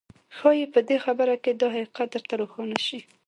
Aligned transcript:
ښايي 0.37 0.65
په 0.73 0.79
دې 0.87 0.97
خبره 1.05 1.35
کې 1.43 1.51
دا 1.53 1.67
حقيقت 1.73 2.07
درته 2.13 2.33
روښانه 2.41 2.77
شي. 2.87 2.99